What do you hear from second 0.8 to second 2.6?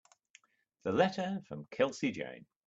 The letter from Kelsey Jane.